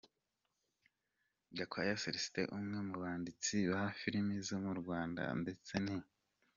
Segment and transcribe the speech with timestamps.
[1.57, 5.95] Gakwaya Celestin umwe mu banditsi ba filimi zo mu Rwanda ndetse ni.